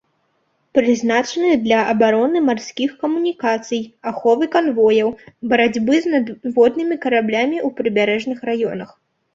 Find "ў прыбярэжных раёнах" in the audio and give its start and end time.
7.67-8.89